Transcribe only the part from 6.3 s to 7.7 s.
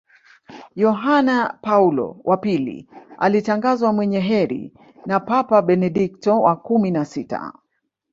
wa kumi na sita